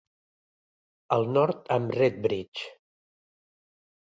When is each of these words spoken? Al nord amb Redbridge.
Al 1.17 1.29
nord 1.35 1.69
amb 1.77 1.93
Redbridge. 1.99 2.75